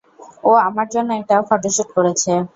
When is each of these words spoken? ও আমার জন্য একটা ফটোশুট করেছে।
ও 0.43 0.61
আমার 0.67 0.87
জন্য 0.93 1.09
একটা 1.19 1.35
ফটোশুট 1.49 1.89
করেছে। 1.97 2.31